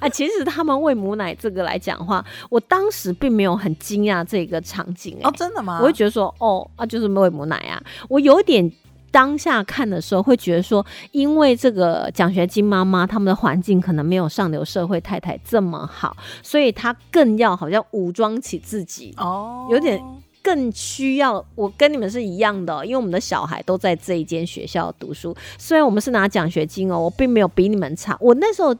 [0.00, 5.78] 啊，其实他们喂母奶这个来讲话，我当时并没有很惊讶这个场景、欸，哦，真的吗？
[5.80, 8.70] 我会觉得说，哦，啊，就是喂母奶啊，我有点。
[9.10, 20.00] 当下看的时候，会觉得说，因为这个奖学金妈妈他们的环境可能没有上流社会太太这么好，所以她更要好像武装起自己，哦，有点
[20.42, 21.44] 更需要。
[21.54, 28.16] 我跟你们是一样的哦、因为我们的小孩都在这一间学校读书，虽然我们是拿奖学金哦，我并没有比你们差。
[28.20, 28.74] 我那时候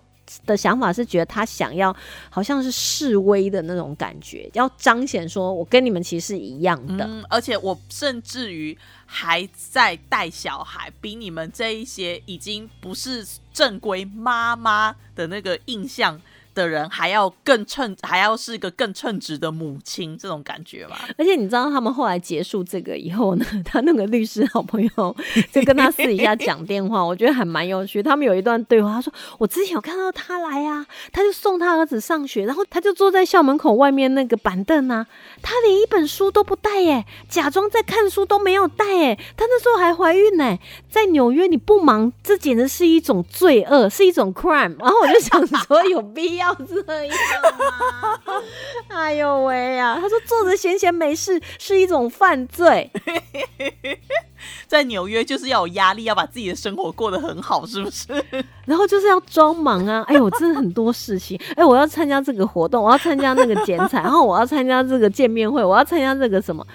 [0.46, 1.94] 的想法是觉得他想要
[2.28, 7.08] 好像是示威的那种感觉，要彰显说我跟你们其实一样的。
[7.28, 16.20] 而且我甚至于还在带小孩，比你们这一些已经不是正规妈妈的那个印象
[16.60, 21.08] 的人还要更称，还要是个更称职的母亲，这种感觉吧。
[21.16, 25.16] 而且你知道他们后来结束这个以后呢， 他那个律师好朋友
[25.50, 28.02] 就跟他私底下讲电话，我觉得还蛮有趣。
[28.02, 35.06] 他们有一段对话，他说：“我之前有看到他来啊，他就送他儿子上学，然后他就坐在校门口外面那个板凳啊，
[35.40, 39.18] 他连一本书都不带耶，假装在看书都没有带耶。
[39.36, 40.58] 他那时候还怀孕呢，
[40.90, 44.76] 在纽约你不忙，这简直是一种罪恶，是一种 crime。
[44.78, 47.16] 然后我就想说，有必要这样
[47.58, 48.42] 吗？
[48.88, 49.96] 哎呦喂呀！
[50.00, 52.90] 他说坐着闲闲没事是一种犯罪。
[54.66, 58.06] 在纽约就是要有压力，要把自己的生活过得很好，是不是？
[58.64, 60.02] 然后就是要装忙啊！
[60.06, 61.38] 哎呦，我真的很多事情。
[61.56, 66.66] 哎，我要参加这个活动，我要参加那个剪彩，然后我要参加这个见面会，我要参加这个什么？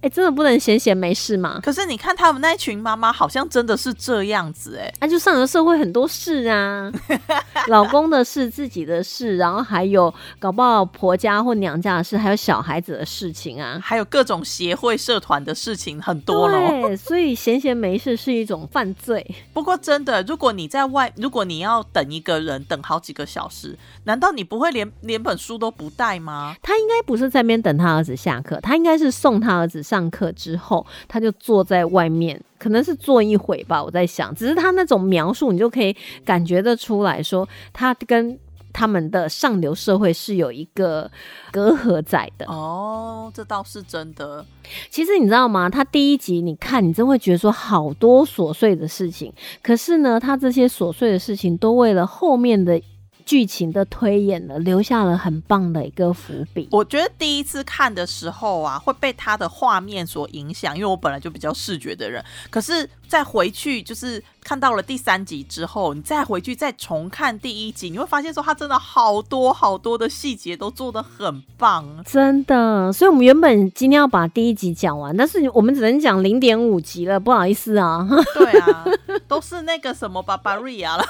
[0.00, 1.58] 哎，真的不能闲闲没事吗？
[1.62, 6.92] 可是你看他们那一群妈妈，好像真的是这样子哎、那、就上了社会很多事啊，
[7.66, 13.80] 老公的事、自己的事，然后还有搞不好婆家或娘家的事，还有小孩子的事情啊。
[13.82, 16.70] 还有各种协会社团的事情很多咯。
[16.82, 19.26] 对，所以闲闲没事是一种犯罪。
[19.52, 26.54] 不过真的，如果你在外，如果你要等一个人等好几个小时，难道你不会连连本书都不带吗？
[26.62, 33.82] 他应该不是在那边等他儿子下课，他应该是送他儿子上课之后，他就坐在外面，可能是坐一会吧。
[33.82, 38.38] 我在想，只是他那种描述，你就可以感觉得出来说，他跟
[38.70, 41.10] 他们的上流社会是有一个
[41.50, 42.44] 隔阂在的。
[42.46, 44.44] 哦，这倒是真的。
[44.90, 45.70] 其实你知道吗？
[45.70, 49.32] 他第一集你看，你真会觉得说好多琐碎的事情，
[49.62, 52.80] 可是呢，他这些琐碎的事情都为了后面的
[53.28, 56.66] 剧情的推演呢，留下了很棒的一个伏笔。
[56.70, 62.24] 我觉得第一次看的时候啊，会被它的画面所影响，因为我本来就比较视觉的人。
[62.48, 72.04] 可是再回去，就是看到了第三集之后，你再回去再重看第一集，你会发现说他真的好多好多的细节都做的很棒。
[72.04, 78.06] 真的，所以我们原本今天要把第一集讲完，但是我们只能讲零点五集了，不好意思啊。
[78.34, 78.84] 对啊，
[79.26, 81.04] 都是那个什么巴巴瑞亚了。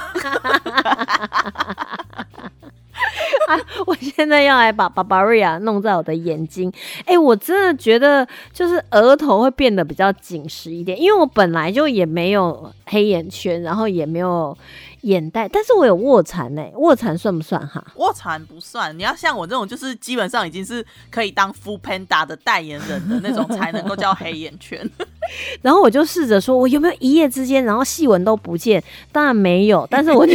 [3.86, 6.72] 我现在要来把 Barbaria 弄在我的眼睛，
[7.05, 14.57] 哎、我真的觉得就是额头会变得比较紧实一点，因为我本来就也没有黑眼圈，然后也没有
[15.03, 17.84] 眼袋，但是我有卧蚕呢、卧蚕算不算哈？
[17.96, 24.88] 卧蚕不算，你要像我这种，就是基本上已经是可以当 Full Panda 的代言人的那种，才能够叫黑眼圈。
[25.62, 28.82] 然后我就试着说，我有没有一夜之间，然后细纹都不见？
[29.12, 30.34] 当然没有，但是我觉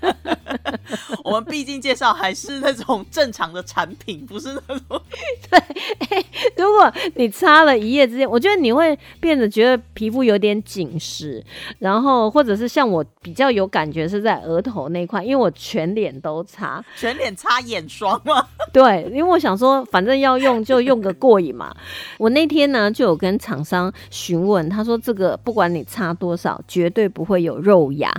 [0.00, 0.13] 得
[1.24, 5.00] 我们毕竟介绍还是那种正常的产品，不是那种
[5.50, 6.26] 对
[6.56, 11.44] 如果你擦了一夜之间，我觉得你会变得觉得皮肤有点紧实，
[11.78, 16.84] 然后或者是像我比较有感觉是在额头那块，因为我全脸都擦。
[16.96, 18.46] 全脸擦眼霜吗。
[18.72, 21.74] 对，因为我想说，反正要用就用个过瘾嘛。
[22.18, 28.12] 我那天呢就有跟厂商询问，他说这个不管你擦多少，绝对不会有肉芽。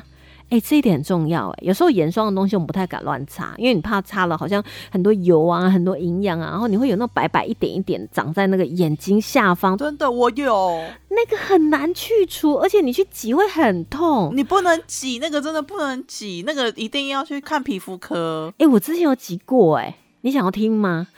[0.49, 1.59] 哎、这一点很重要哎。
[1.61, 14.31] 有时候眼霜的东西我们不太敢乱擦，因为你怕擦了好像很多油啊、很多营养啊，然后你会有那种白白一点一点长在那个眼睛下方，真的，我有，那个很难去除，而且你去挤会很痛。
[14.33, 18.53] 你不能挤那个，真的不能挤那个，一定要去看皮肤科。
[18.57, 21.07] 哎、我之前有挤过哎，你想要听吗？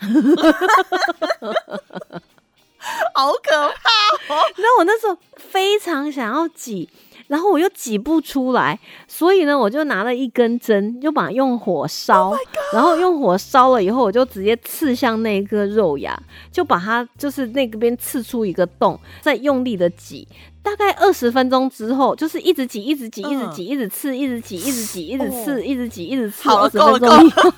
[3.12, 4.34] 好可怕！
[4.34, 4.38] 哦！
[4.56, 6.88] 那我那时候非常想要挤，
[7.28, 12.34] 然后我又挤不出来，所以呢，我就拿了一根针，就把它用火烧。
[12.72, 16.18] 然后用火烧了以后，我就直接刺向那个肉芽，
[16.50, 20.26] 就把它就是那个边刺出一个洞，再用力的挤。
[20.60, 25.60] 大概二十分钟之后，就是一直挤，一直挤，一直挤，一直刺，一直挤，一直挤，一直刺，哦。
[25.60, 26.50] 一直挤，一直刺。
[26.50, 27.26] 二十够了分钟。
[27.26, 27.50] 以后，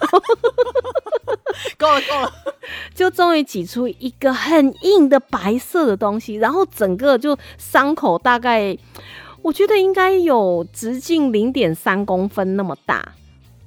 [1.77, 2.33] 够了 够了，
[2.95, 8.77] 就终于挤出一个很硬的白色的东西，然后整个就伤口大概，
[9.43, 13.15] 我觉得应该有直径零点三公分那么大。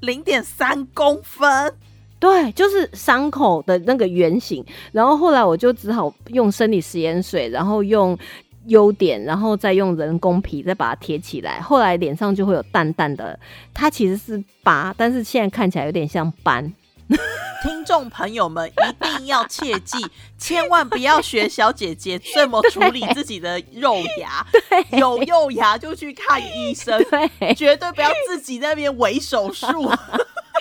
[0.01, 1.73] 零点三公分，
[2.19, 4.63] 对，就是伤口的那个圆形。
[4.91, 8.17] 然后后来我就只好用生理食盐水，然后用
[8.65, 11.59] 优点，然后再用人工皮再把它贴起来。
[11.61, 13.39] 后来脸上就会有淡淡的，
[13.73, 16.73] 它其实是疤，但是现在看起来有点像斑。
[17.63, 19.97] 听众朋友们一定要切记，
[20.37, 24.45] 千万不要学小姐姐这么处理自己的肉牙，
[24.97, 27.01] 有肉牙就去看医生，
[27.39, 29.89] 对，绝对不要自己那边围手术，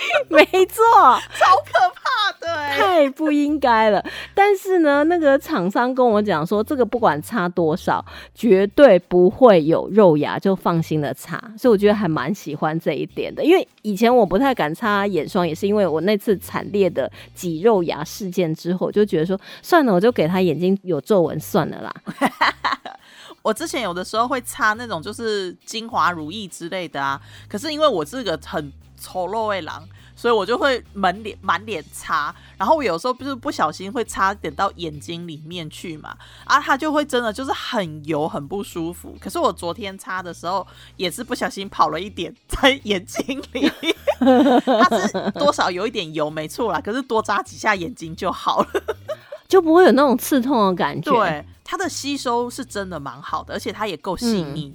[0.29, 0.83] 没错，
[1.37, 2.77] 超可怕的、欸。
[2.77, 4.03] 太不应该了。
[4.33, 11.37] 但是呢，那个厂商跟我讲说，这个不管擦多少，绝对不会有肉芽，就放心的擦。
[11.57, 21.93] 所以我觉得还蛮喜欢这一点的，因为以前我不太敢擦眼霜，也是因为我那次惨烈的挤肉芽事件之后，就觉得说算了，我就给他眼睛有皱纹算了啦。
[23.41, 28.71] 我之前有的时候会擦那种就是精华乳液之类的啊，可是因为我这个很
[29.03, 29.85] 丑陋的狼，
[30.15, 39.13] 所以我就会满脸满脸擦，然后我有时候不是不小心会擦点到眼睛里面去嘛，啊，它就会真的就是很油很不舒服。
[39.19, 43.69] 可是我昨天擦的时候也是不小心跑了一点在眼睛里，
[44.19, 48.69] 它是多少有一点油没错啦，可是多扎几下眼睛就好了。
[49.49, 51.11] 就不会有那种刺痛的感觉。
[51.11, 54.73] 对，它的吸收是真的蛮好的，而且它也够细腻。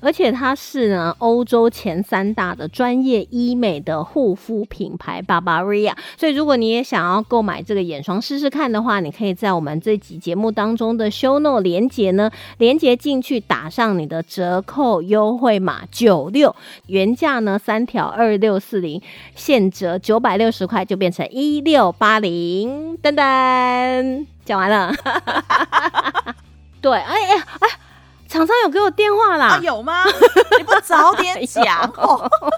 [0.00, 16.54] 而且它是呢欧洲前三大的专业医美的护肤品牌 Barbaria，所以如果你也想要购买这个眼霜试试看的话，你可以在我们这集节目当中的 Show No 连接呢，连接进去打上你的折扣优惠码九六，
[16.86, 19.00] 原价呢三条二六四零，
[19.34, 24.92] 现折九百六十块就变成一六八零，噔噔，讲完了。
[26.80, 27.55] 对，哎哎哎。
[28.36, 29.46] 厂商有给我电话啦？
[29.56, 30.04] 啊，有吗？
[30.58, 32.28] 你不早点讲哦！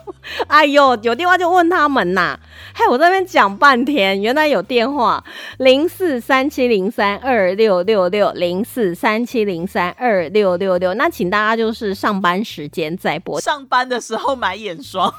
[0.48, 2.38] 哎呦，有电话就问他们呐。
[2.74, 5.22] 嘿，我这边讲半天，原来有电话
[5.58, 10.94] 零四三七零三二六六六零四三七零三二六六六。
[10.94, 15.12] 那请大家就是上班时间再拨，上班的时候买眼霜，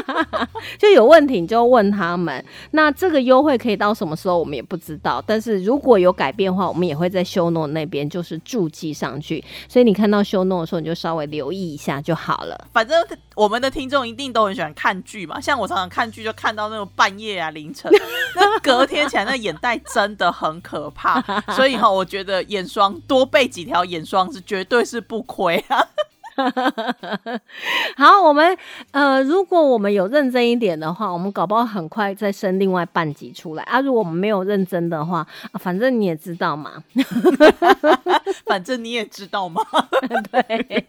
[0.78, 2.42] 就有问题你就问他们。
[2.70, 9.44] 那这个优惠可以到什么时候我们也不知道，但是如果有改变的话，我们也会在修诺那边就是注记上去。
[9.68, 12.68] 所以你看到修诺的时候，你就稍微留意一下就好了。
[12.72, 12.96] 反正
[13.34, 17.90] 我们的听众一定都很喜欢看剧嘛，像我常常看剧就看到那种半夜啊、凌晨，
[18.36, 21.20] 那隔天起来那眼袋真的很可怕。
[21.54, 25.86] 所以哈，我觉得眼霜多备几条眼霜是绝对是不亏啊。
[27.96, 28.56] 好，我们
[28.92, 33.80] 呃，如果我们有认真一点的话，我们搞不好很快再生另外半集出来啊。
[33.80, 36.82] 如果我们没有认真的话，反正你也知道嘛，
[38.46, 39.62] 反正你也知道嘛。
[40.30, 40.84] 对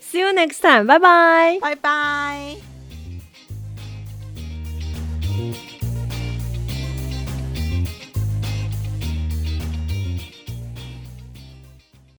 [0.00, 0.86] ，See you next time.
[0.86, 1.58] Bye bye.
[1.60, 2.56] Bye bye.